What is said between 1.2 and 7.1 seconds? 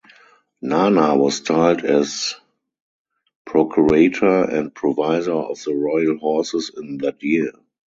styled as ""procurator" and "provisor" of the royal horses" in